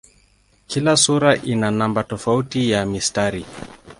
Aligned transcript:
Kila 0.67 0.95
sura 0.97 1.35
ina 1.45 1.71
namba 1.71 2.03
tofauti 2.03 2.69
ya 2.71 2.85
mistari. 2.85 3.45